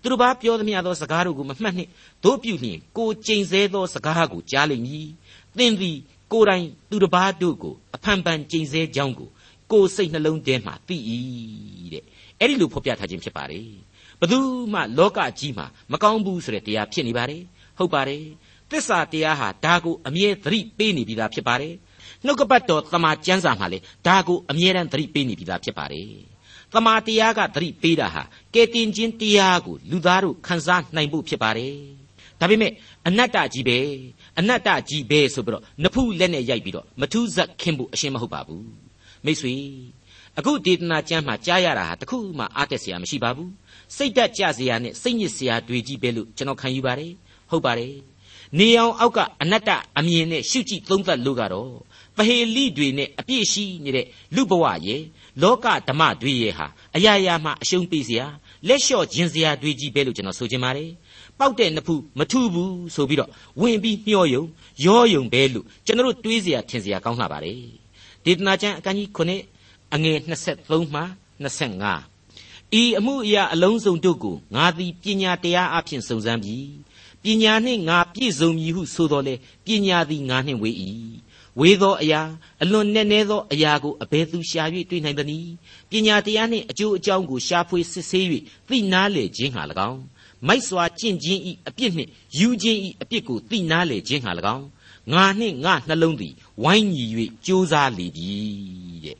[0.00, 1.90] သူတို့ဘာပြောသမျှသောစကားတို့ကိုမမှတ်နှင့်
[2.24, 5.08] တို့ပြုလျင်ကိုကျိန်ဆဲသောစကားကိုကြားလိမ့်မည်
[5.58, 5.96] သင်သည်
[6.32, 9.28] ကိုယ်တိုင်သူတစ်ပါးတို့ကိုအဖန်ဖန်ကြိမ်ဆဲကြောင်းကို
[9.72, 10.96] ကိုယ်စိတ်နှလုံးထဲမှာသိ၏
[11.92, 12.04] တဲ့
[12.38, 13.68] အဲ့ဒီလိုဖော်ပြထားခြင်းဖြစ်ပါတယ်
[14.20, 14.38] ဘသူ
[14.72, 17.42] မှလောကကြီးမှာမကောင်းဘူးဆိုတဲ့တရားဖြစ်နေပါတယ်
[17.78, 18.24] ဟုတ်ပါတယ်
[18.72, 21.74] သစ္စာတရားဟာဒါကိုအမြဲသတိပေးနေပြီးသားဖြစ်ပါတယ်
[22.24, 26.08] နှုတ်ကပတ်တော်တမန်ကျမ်းစာမှာလေဒါကိုအမြဲတမ်းသတိပေးနေပြီးသားဖြစ်ပါတယ်
[26.72, 28.22] တမာတရားကသတိပေးတာဟာ
[28.54, 31.76] ကဲတင်ချင်းတရားကိုလူသားတို့ခံစားနိုင်ဖို့ဖြစ်ပါတယ်
[32.40, 32.72] ဒါပေမဲ့
[33.06, 33.78] အနတ္တကြီးပဲ
[34.38, 38.66] အနတ္တကြီးပဲဆိုပြီးတော့နဖူးလက်နဲ့ရိုက်ပြီးတော့မထူးဇက်ခင်းဖို့အရှင်းမဟုတ်ပါဘူး
[39.24, 39.54] မိတ်ဆွေ
[40.38, 43.50] အခုဒေသနာကျမ်းမှာကြားရတာဟာတခုမှအားတက်စရာမရှိပါဘူး
[43.96, 47.12] စိတ်တက်ကြစရာနဲ့စိတ်ညစ်စရာတွေကြီးပဲလို့ကျွန်တော်ခံယူပါတယ်
[47.50, 47.92] ဟုတ်ပါတယ်
[48.58, 51.70] နေအောင်အောက်ကအနတ္တအမြင်နဲ့ရှုကြည့်သုံးသပ်လို့ကတော့
[52.16, 55.02] ပဟေလိတွေနဲ့အပြည့်ရှိနေတဲ့လူဘဝရဲ့
[55.42, 58.26] လောကဓမ္မတွေရဲ့ဟာအရာရာမှာအရှုံးပေးစရာ
[58.68, 60.90] လက်လျှော့ခြင်းစရာတွေကြီးပဲလို့ကျွန်တော်ဆိုချင်ပါတယ်
[61.38, 64.42] ပောက်တဲ့နှဖူးမထူဘူးဆိုပြီးတော့ဝင်ပြီးမျောယုံ
[64.84, 67.58] ရောယုံပဲလို့ကျွန်တော်တွေးစရာထင်စရာကောင်းလာပါတယ်
[68.24, 71.02] ဒေသနာကျမ်းအခန်းကြီး9အငယ်23မှ
[71.42, 72.12] 25
[72.80, 76.66] ဤအမှုအရာအလုံးစုံတို့ကိုငါသည်ပညာတရားအဖြစ်စုံစမ်းပြီး
[77.24, 79.34] ပညာနှင့်ငါပြည့်စုံမည်ဟုဆိုတော်လေ
[79.66, 80.70] ပညာသည်ငါနှင့်ဝေ၏
[81.60, 82.20] ဝေသောအရာ
[82.62, 85.52] အလွန်နဲ့နဲသောအရာကိုအဘယ်သူရှာ၍တွေ့နိုင်သနည်း
[85.90, 88.26] ပညာတရားနှင့်အကျိုးအကြောင်းကိုရှာဖွေစစ်ဆေး၍
[88.68, 90.00] သိနာလေခြင်းဟာ၎င်း
[90.46, 94.66] မိုက်စွာကျင့်ခြင်းဤအပြစ်နှင့်ယူခြင်းဤအပြစ်ကိုသိနာလေခြင်းဟာ၎င်း
[95.12, 97.04] ငါနှင့်ငါနှလုံးသည်ဝိုင်းညီ၍
[97.46, 98.30] ကြိုးစားလေပြီ
[99.04, 99.16] တဲ့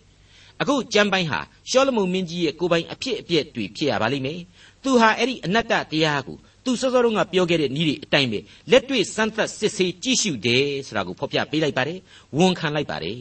[0.60, 4.40] အခုကျမ်းပိုင်းဟာရှောလမုန်မင်းကြီးရဲ့ကိုယ်ပိုင်အဖြစ်အပျက်တွေဖြစ်ရပါလိမ့်မယ်
[4.82, 8.38] သူဟာအဲ့ဒီအနတ္တတရားကို သူစောစောတုန်းကပြောခဲ့တဲ့ဤတွေအတိုင်းပဲ
[8.70, 11.98] လက်တွေ့စမ်းသပ်စစ်ဆေးကြည့်ရှုတယ်ဆိုတာကိုဖော်ပြပေးလိုက်ပါတယ်
[12.38, 13.18] ဝန်ခံလိုက်ပါတယ်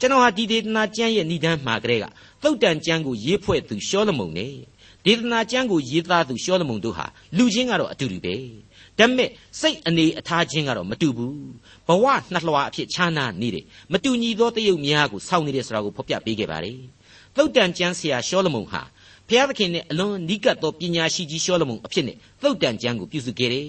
[0.00, 2.04] ကျွန်တော်ဟာဒီဒေသနာကျမ်းရဲ့ဏ္ဍန်မှာကလေးက
[2.42, 4.54] သုတ်တန်ကျမ်းကိုရေးဖွဲ့သူရှောလမုန်နဲ့
[5.06, 8.36] ဒေသနာကျမ်းကိုရေးသားသူရှောလမုန်တို့ဟာလူချင်းကတော့အတူတူပဲ
[8.98, 11.38] ဒါပေမဲ့စိတ်အနေအထားချင်းကတော့မတူဘူး
[11.86, 16.78] ဘဝနှလွှာအဖြစ်ခြားနာနေတယ်မတူညီသောတယုတ်များကိုစောင့်နေတဲ့ဆိုတာကိုဖော်ပြပေးခဲ့ပါတယ်
[17.36, 18.82] သုတ်တန်ကျမ်းဆရာရှောလမုန်ဟာ
[19.28, 23.68] ဖျားသခင်နဲ့အလွန်နီးကပ်သောပညာရှိကြီးရှောလမုန်အဖြစ်နဲ့သုတ်တန်ကျမ်းကိုပြုစုခဲ့တယ်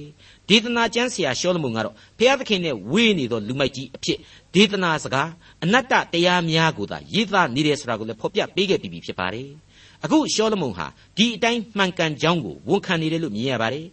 [0.49, 4.17] ဒေသနာကျမ်းဆရာရှောလမုန်ကတော့ဖျားသခင်နဲ့ဝေးနေသောလူမိုက်ကြီးအဖြစ်
[4.55, 5.29] ဒေသနာစကား
[5.63, 9.49] အနတ္တတရားများကိုသာရေးသားနေတယ်ဆိုတာကိုလည်းဖော်ပြပေးခဲ့ပြီးပြီဖြစ်ပါတယ်
[10.03, 10.87] အခုရှောလမုန်ဟာ
[11.17, 13.85] ဒီအတိုင်းမှန်ကန်ကြောင်းကိုဝန်ခံနေတယ်လို့မြင်ရပါတယ်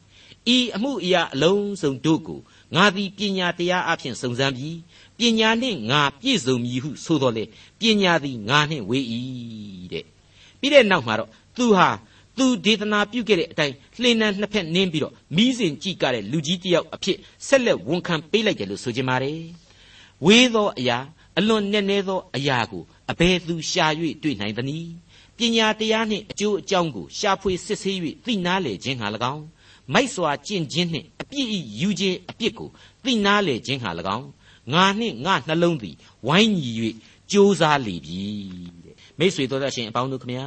[0.55, 2.41] ဤအမှုအရာအလုံးစုံတို့ကို
[2.75, 4.79] ငါသည်ပညာတရားအဖြစ်စုံစမ်းပြီး
[5.19, 7.45] ပညာနှင့်ငါပြည့်စုံမည်ဟုဆိုတော်လေ
[7.81, 9.05] ပညာသည်ငါနှင့်ဝေး၏
[9.93, 10.05] တဲ့
[10.61, 11.89] ပြီးတဲ့နောက်မှာတော့ သူဟာ
[12.39, 19.41] သူဒေသနာပြုခဲ့တဲ့အတိုင်းလှေနံနှစ်ဖက်နင်းပြီးတော့မိစဉ်ကြည့်ကြတဲ့လူကြီးတယောက်အဖြစ်ဆက်လက်ဝန်ခံပေးလိုက်တယ်လို့ဆိုချင်ပါတယ်
[20.25, 20.99] ဝေးသောအရာ
[21.39, 23.87] အလွန်နက်နဲသောအရာကိုအဘယ်သူရှာ၍
[24.23, 24.91] တွေ့နိုင်သနည်း
[25.37, 29.45] ပညာတရားနှင့်အကျိုးအကြောင်းကိုရှာဖွေစစ်ဆေး၍သိနာလေခြင်းဟာ၎င်း
[29.93, 32.69] မိုက်စွာကျင့်ခြင်းနှင့်အပြစ်ဤယူခြင်းအပြစ်ကို
[33.05, 34.27] သိနာလေခြင်းဟာ၎င်း
[34.73, 36.71] ငါနှင့်ငါနှလုံးသည်ဝိုင်းညီ၍
[37.33, 38.21] ကြိုးစားလေပြီ
[38.85, 40.47] တဲ့မိတ်ဆွေတို့ရှင်အပေါင်းတို့ခမညာ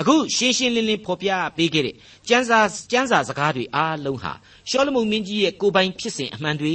[0.00, 1.94] အခုရှင်းရှင်းလင်းလင်းဖော်ပြပေးခဲ့တဲ့
[2.28, 2.58] ကျမ်းစာ
[2.92, 4.32] ကျမ်းစာစကားတွေအားလုံးဟာ
[4.70, 6.74] ရှောလမုန်မင်းကြီးရဲ့ကိုယ်ပိုင်ဖြစ်စဉ်အမှန်တွေ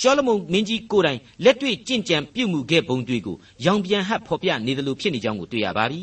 [0.00, 6.02] ရှောလမုန်မင်းကြီးကိုယ်တိုင်လက်တွေ့ကြင်ကြံပြုမှုခဲ့ပုံတွေကိုရောင်ပြန်ဟပ်ဖော်ပြနေတယ်လို့ဖြစ်နေကြောင်းကိုတွေ့ရပါပြီ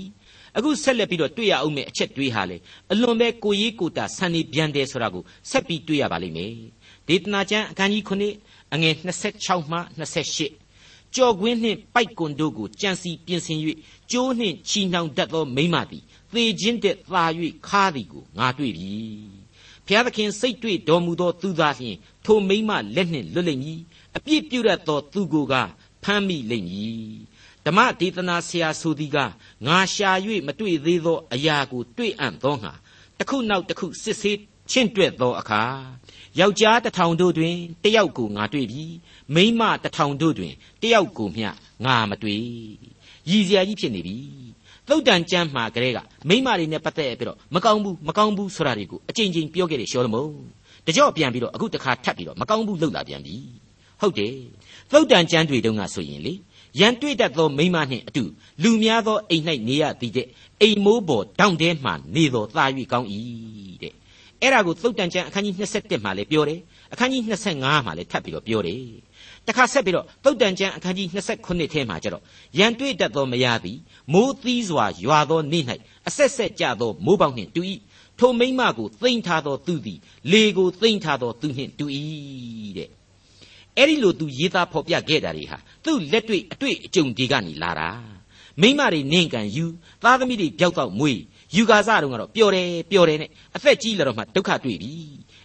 [0.58, 2.58] အခုဆက်လက်ပြီးတော့တွေ့ရအောင်မယ့်အချက်တွေးဟာလေ
[2.92, 6.54] အလွန်ပဲကိုရေးကိုတာဆန်နေပြန်တယ်ဆိုတာကိုဆက်ပြီးတွေ့ရပါလိမ့်မယ်
[7.08, 8.94] ဒေသနာကျမ်းအခန်းကြီး9အငယ်
[9.34, 13.60] 26မှ28ကြော်ကွင်းနှင့်ပိုက်ကွန်တို့ကိုကြံစီပြင်ဆင်၍
[14.12, 16.04] ကျိုးနှင့်ချီနှောင်တတ်သောမိမသည်
[16.36, 17.24] သေခြင်းတဲ့သာ၍
[17.68, 18.94] ခါသည်ကိုငါတွေ့ပြီ
[19.86, 23.80] ဘုရားသခင်စိတ်တွေ့တော်မူသောသူသာလျှင်ထိုမိမလက်နှင့်လွတ်လိမ့်မည်
[24.16, 25.54] အပြစ်ပြုရသောသူကိုက
[26.04, 27.14] ဖမ်းမိလိမ့်မည်
[27.66, 29.18] ဓမ္မဒေသနာဆရာဆိုသည်က
[29.66, 30.12] ငါရှာ၍
[30.48, 32.74] မတွေ့သေးသောအရာကိုတွေ့အံ့သောငါ
[33.18, 34.40] တစ်ခုနောက်တစ်ခုစစ်ဆေး
[34.72, 35.64] ချင့်တွက်သောအခါ
[36.40, 38.84] ယောက်ျားတစ်ထောင်တို့တွင်တယောက်ကိုငါတွေ့ပြီ
[39.36, 41.50] မိန်းမတစ်ထောင်တို့တွင်တယောက်ကိုမျှ
[41.86, 42.42] ငါမတွေ့
[43.30, 44.18] ရည်စရာကြီးဖြစ်နေပြီ
[44.90, 50.30] သုတ်တန်ကျမ်းမှာကလေးကမိမတွေနဲ့ပတ်သက်ပြီးတော့မကောင်းဘူးမကောင်းဘူးဆိုတာတွေကိုအကြိမ်ကြိမ်ပြောခဲ့တဲ့ရှောလမုန်
[50.88, 53.36] တကြော့ပြန်ပြီးတော့အခုတခါထပ်ပြီးတော့မကောင်းဘူးလှုပ်လာပြန်ပြီ
[54.02, 54.36] ဟုတ်တယ်
[54.92, 56.34] သုတ်တန်ကျမ်းတွေတုန်းကဆိုရင်လေ
[56.80, 58.24] ရန်တွေ့တတ်သောမိမနှင့်အတူ
[58.64, 60.28] လူများသောအိမ်၌နေရသည်တဲ့
[60.62, 63.08] အိမ်မိုးပေါ်တောင့်တဲမှနေတော်သာ၍ကောင်း၏
[63.82, 63.94] တဲ့
[64.42, 66.60] အဲ့ဒါကိုသုတ်တန်ကျမ်းအခန်းကြီး27မှာလည်းပြောတယ်
[66.94, 67.22] အခန်းကြီး
[67.56, 68.82] 25မှာလည်းထပ်ပြီးတော့ပြောတယ်
[69.48, 71.08] တခါဆက်ပြီးတော့သုတ်တန်ကျမ်းအခန်းကြီး
[71.40, 72.24] 29ထဲမှာကျတော့
[72.58, 73.78] ရန်တွေ့တတ်သောမယားသည်
[74.14, 75.64] မိုးသီးစွာရွာသောနေ့၌
[76.08, 77.62] အဆက်ဆက်ကြသောမိုးပေါက်နှင့်တူ၏
[78.20, 80.00] ထိုမိမကိုသိမ့်ထားသောသူသည်
[80.32, 81.86] လေကိုသိမ့်ထားသောသူနှင့်တူ၏
[82.78, 82.90] တဲ့
[83.78, 87.90] အဲ့ဒီလိုသူရေးသားဖော်ပြခဲ့တာတွေဟာသူ့လက်တွေ့အတွေ့အကြုံတွေကနေလာတာ
[88.62, 89.66] မိမတွေနင့်ကန်ယူ
[90.04, 91.20] သားသမီးတွေပြောက်တော့မွေး
[91.56, 94.92] ယူကာစတုန်းကတော့ပျော်တယ်ပျော်တယ်နဲ့အသက်ကြီးလာတော့မှဒုက္ခတွေ့ပြီ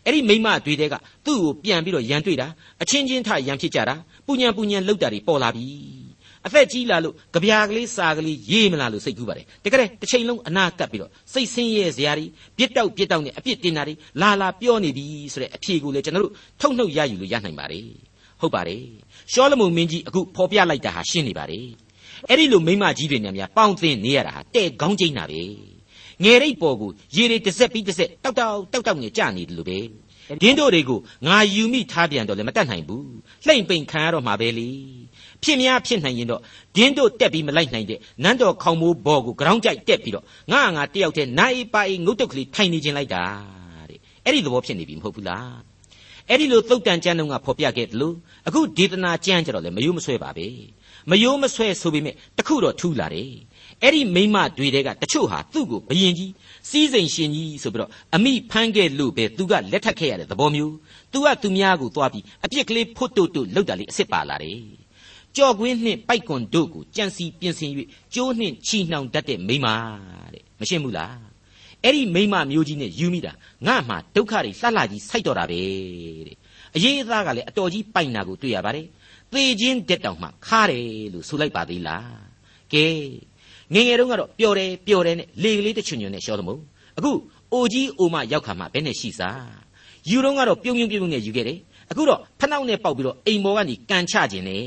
[0.09, 0.95] အဲ့ဒီမိမတွေတဲ့က
[1.27, 2.47] သူ့ကိုပြန်ပြီးတော့ရန်တွေ့တာ
[2.83, 3.95] အချင်းချင်းထရန်ဖြစ်ကြတာ
[4.27, 5.67] ပူညံပူညံလောက်တာတွေပေါ်လာပြီ
[6.47, 17.87] အသက်ကြီးလာလို့ကြပြာကလေးစာကလေးရေးမလားလို့စိတ်ကူးပါတယ်တကယ်တစ်ချိန်လုံးအနာကပ်ပြီးတော့စိတ်ဆင်းရဲစရာတွေပြစ်တောက်ပြစ်တောက်နဲ့အပြစ်တင်တာတွေလာလာပြောနေပြီဆိုတဲ့အဖြေကိုလည်းကျွန်တော်တို့ထုတ်နှုတ်ရယူလို့ရနိုင်ပါတယ်
[18.41, 18.83] ဟုတ်ပါတယ်
[19.33, 21.67] ရှောလမုန်မင်းကြီးအခုဖော်ပြလိုက်တာဟာရှင်းနေပါတယ်
[22.29, 25.43] အဲ့ဒီလိုမိမကြီးတွေနဲ့များပေါင်းသင်းနေရတာဟာတဲ့ခေါင်းကျိန်းတာပဲ
[26.25, 29.79] ငယ်ရိပ်ပေါ်ကိုရေတွေတစ်ဆက်ပြီးတစ်ဆက်တောက်တောက်တောက်တောက်ငယ်ကြနေတယ်လို့ပဲ
[30.43, 33.09] ဒင်းတို့တွေကိုငါယူမိထားပြန်တော့လည်းမတတ်နိုင်ဘူး
[33.47, 34.71] လှိမ့်ပိန်ခံရတော့မှာပဲလေ
[35.43, 36.41] ဖြစ်များဖြစ်နိုင်ရင်တော့
[36.77, 43.25] ဒင်းတို့တက်ပြီးမလိုက်နိုင်တဲ့နန်းတော်ခေါင်မိုးဘော်ကိုကြောင်းကြိုက်တက်ပြီးတော့ငါငါတယောက်တည်းနိုင်ပါငုတ်တုတ်ကလေးထိုင်နေခြင်းလိုက်တာ
[43.91, 45.57] တဲ့အဲ့ဒီသဘောဖြစ်နေပြီမဟုတ်ဘူးလား
[46.29, 48.15] အဲ့ဒီလိုသုတ်တန်ကျမ်းတော့ကဖော်ပြခဲ့တယ်လို့
[48.49, 50.47] အခုဒေသနာကျမ်းကြတော့လေမယိုးမဆွဲပါပဲ
[51.11, 53.33] မယိုးမဆွဲဆိုပေမဲ့တခုတော့ထူးလာတယ်
[53.83, 56.33] အဲ့ဒီမိမတွေတဲကတချို့ဟာသူ့ကိုဘယင်ကြီး
[56.71, 60.75] စီးစိမ်ရှင်ကြီးဆိုပြီးတော့အမိဖမ်းခဲ့လို့ပဲသူကလက်ထပ်ခဲ့ရတဲ့သဘောမျိုး
[61.13, 64.61] သူကသူများကိုသွားပြီးအပြစ်ကလေးဖွတ်တုတ်တုတ်လောက်တာလေးအစ်စ်ပါလာတယ်
[65.37, 67.71] ကြော်ကွင်းနှင့်ပိုက်ကွန်တို့ကိုကြံစီပြင်ဆင်၍
[68.15, 69.67] ကျိုးနှင့်ချီနှောင်တတ်တဲ့မိမ
[70.33, 71.17] တဲ့မရှင်းဘူးလား
[71.85, 73.33] အဲ့ဒီမိမမျိုးကြီးနဲ့ယူမိတာ
[73.67, 75.61] ငါ့မှာဒုက္ခတွေလှလှကြီးစိုက်တော်တာပဲ
[76.27, 76.37] တဲ့
[76.77, 78.87] အရေးအသားကလည်းအတော်ကြီးပိုက်နာကိုတွေ့ရပါတယ်
[79.33, 82.09] သေခြင်းတက်တောင်မှခါတယ်လို့ဆိုလိုက်ပါသေးလား
[82.73, 82.87] ကဲ
[83.75, 86.61] ငငယ်တုန်းကတော့ပျော်တယ်ပျော်တယ်နဲ့လေကလေးတစ်ချွန်ချွန်နဲ့ရှောသမို့
[86.99, 87.13] အခု
[87.53, 89.43] အိုကြီးအိုမရောက်ခါမှဘယ်နဲ့ရှိစား
[90.11, 91.59] ယူတော့ကတော့ပြုံးပြုံးပြုံးနဲ့ယူခဲ့တယ်
[91.91, 94.65] အခုတော့ဖနှောက်နဲ့ပေါက်ပြီးတော့အိမ်ပေါ်ကနေကန်ချခြင်းနဲ့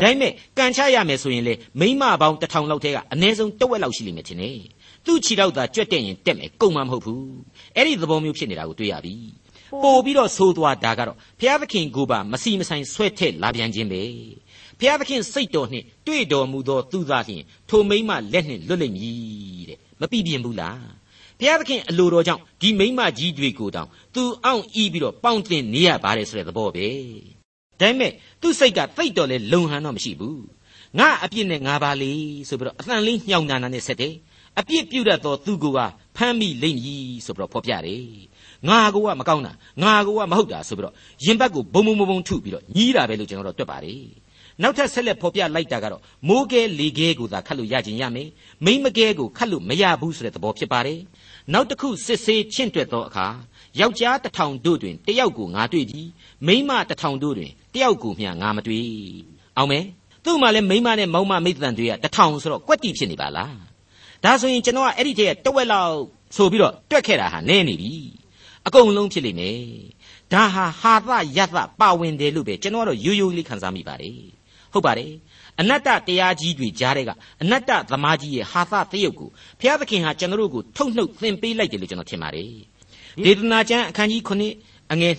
[0.00, 4.58] ဒါပေမဲ့ကန်ချရမယ်ဆိုရင်လေမိမပေါင်းတစ်ထောင်လောက်ထဲကအနည်းဆုံးတဝက်လောက်ရှိလိမ့်မယ်ထင်တယ်
[5.04, 7.26] သူ့ခြေထောက်သာကြွက်တဲ့ရင်တက်မယ်ကုန်မှာမဟုတ်ဘူး
[7.76, 9.14] အဲ့ဒီသဘောမျိုးဖြစ်နေတာကိုတွေ့ရပြီ
[9.82, 14.02] ပို့ပြီးတော့ဆိုးသွားတာကတော့ဘုရားသခင်ကိုပါမစီမဆိုင်ဆွဲထက်လာပြန်ခြင်းပဲ
[14.80, 20.80] ဘုရားသခင်စိတ်တော်နှင့်တွေ့တော်မူသောသူသားလျှင်ထိုမိမလက်နှင့်လွတ်လိမ့်မည်တဲ့မပြပြင်းဘူးလား
[21.38, 26.88] ဘုရားသခင်အလိုတော်ကြောင့်ဒီမိမကြီးတွေကိုတောင်သူအောင်ဤပြီးတော့ပေါင်းတင်နေရပါတယ်ဆိုတဲ့သဘောပဲ
[27.80, 30.42] ဒါပေမဲ့သူ့စိတ်ကသိတ်တော်လဲလုံဟန်တော့မရှိဘူး
[30.98, 32.12] ငါအပြစ်နဲ့ငါပါလေ
[32.48, 34.14] ဆိုပြီးတော့အသံလေးညှောင်နာနာနဲ့ဆက်တယ်
[34.58, 35.64] အပြစ်ပြုတတ်သောသူက
[36.16, 38.06] ဖမ်းမိလိမ့်မည်ဆိုပြီးတော့ဖော်ပြတယ်
[38.68, 44.02] ငါကမကောင်းတာငါကမဟုတ်တာဆိုပြီးတော့ရင်ဘတ်ကိုဘုံဘုံဘုံထုပြီးတော့ညီးတာပဲလို့ကျွန်တော်တို့တွက်ပါတယ်
[44.62, 48.28] နောက်ထပ်ဆက်လက်ဖော်ပြလိုက်တာကတော့မိုးကဲလေကဲကိုသာခတ်လို့ရခြင်းရမယ်
[48.64, 51.00] မိမကဲကိုခတ်လို့မရဘူးဆိုတဲ့သဘောဖြစ်ပါတယ်
[51.52, 53.26] နောက်တစ်ခုစစ်ဆေးချင့်တွက်သောအခါ
[53.80, 56.02] ယောက်ျားတစ်ထောင်တို့တွင်တယောက်ကိုငါတွေ့ပြီ
[56.46, 58.86] မိန်းမတစ်ထောင်တို့တွင်တယောက်ကိုမျှငါမတွေ့
[59.56, 59.84] အောင်မယ်
[60.24, 63.56] သူ့မှာလည်းမိန်းမနဲ့မောင်မမိတ်တန်တွေကတစ်ထောင်ဆိုတော့ကွက်တီဖြစ်နေပါလား
[64.24, 65.94] ဒါဆိုရင်ကျွန်တော်ကအဲ့ဒီတည်းကတဝက်လောက်
[66.36, 67.94] ဆိုပြီးတော့တွက်ခဲ့တာဟာနည်းနေပြီ
[68.66, 69.58] အကုန်လုံးဖြစ်လိမ့်မယ်
[70.32, 74.35] ဒါဟာဟာသယသပါဝင်တယ်လို့ပဲကျွန်တော်ကတော့ရိုးရိုးလေးခံစားမိပါတယ်
[74.76, 75.12] ဟုတ်ပါတယ်
[75.60, 77.10] အနတ္တတရားကြီးတွေကြားတဲ့က
[77.42, 82.50] အနတ္တသမားကြီးရဲ့ဟာသတရုပ်ကိုဘုရားသခင်ဟာကျွန်တော်တို့ကိုထုတ်နှုတ်သင်ပေးလိုက်တယ်လို့ကျွန်တော်ထင်ပါတယ်
[83.24, 84.22] ဒေသနာကျမ်းအခန်းကြီး
[84.58, 85.12] 9အငယ်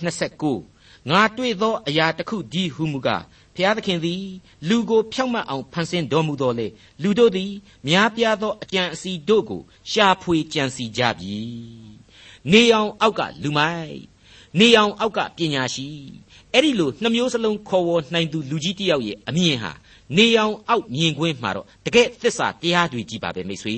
[0.53, 3.23] 29ငါတွေ့သောအရာတစ်ခုဒီဟုမူကား
[3.55, 4.23] ဖျားသခင်သည်
[4.69, 6.67] လူကိုဖြောက်မတ်အောင်ဖန်ဆင်းတော်မူတော်လေ
[7.01, 7.51] လူတို့သည်
[7.87, 11.37] များပြားသောအကြံအစီတို့ကိုရှာဖွေကြံစီကြပြီ
[12.51, 13.97] နေအောင်အောက်ကလူမိုက်
[14.59, 15.87] နေအောင်အောက်ကပညာရှိ
[16.56, 19.72] အဲ့ဒီလိုနှမျိုးစလုံးခေါ်ဝေါ်နိုင်သူလူကြီးတယောက်ရဲ့အမြင်ဟာ
[20.16, 23.76] နေအောင်အောက်မြင်ကွင်းမှာတော့တကယ်သစ္စာတရားတွေကြီးပါပဲမိတ်ဆွေ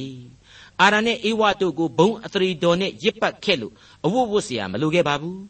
[0.80, 3.72] အာရနဲ့အေဝါတို့ကိုဘုံအသရေတော်နဲ့ရစ်ပတ်ခဲ့လို့
[4.04, 5.40] အဝတ်ဝတ်เสียမလိုခဲ့ပါဘူး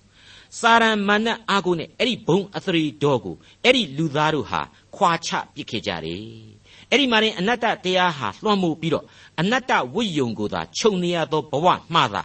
[0.61, 4.61] စာရန်မာနအာကိုနဲ့အဲ့ဒီဘုံအသရေတော်ကိုအဲ့ဒီလူသားတို့ဟာ
[4.97, 6.23] ခွာချပစ်ခဲ့ကြတယ်
[6.90, 9.05] အဲ့ဒီမှာရင်အနတ္တတရားဟာလွှမ်းမိုးပြီးတော့
[9.40, 12.23] အနတ္တဝိယုံကိုသာခြုံနေရသောဘဝမှသာ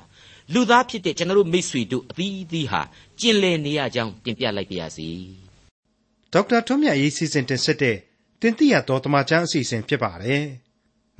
[0.52, 2.82] လူသားဖြစ်တဲ့ကျွန်တော်တို့မိษွေတို့အသီးသီးဟာ
[3.20, 5.08] ကျင်လည်နေရကြောင်းတင်ပြလိုက်ပါရစေ
[6.32, 7.96] ဒေါက်တာထွန်းမြတ်ရေးစီစဉ်တင်ဆက်တဲ့
[8.40, 10.42] တင်ပြတော်တမချန်းအစီအစဉ်ဖြစ်ပါတယ်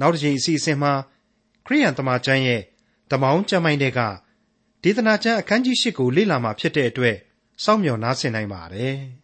[0.01, 0.93] နောက်တစ်ချိန်အစီအစဉ်မှာ
[1.67, 2.63] ခရိယန်တမချန်းရဲ့
[3.11, 4.01] တမောင်းကျမ်းပိုင်းတွေက
[4.83, 7.17] ဒေသနာကျမ်းအခန်းကြီး၈ကိုလေ့လာမှာဖြစ်တဲ့အတွက်
[7.65, 8.97] စောင့်မျှော်နားဆင်နိုင်ပါတယ်။